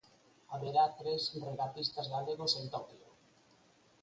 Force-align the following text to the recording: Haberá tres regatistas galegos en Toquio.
Haberá 0.53 0.85
tres 0.99 1.21
regatistas 1.47 2.07
galegos 2.15 2.51
en 2.59 2.65
Toquio. 2.73 3.09